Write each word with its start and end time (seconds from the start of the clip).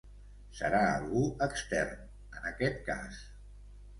Serà 0.59 0.79
algú 0.93 1.21
extern, 1.49 2.01
en 2.39 2.49
aquest 2.53 2.83
cas. 2.91 3.23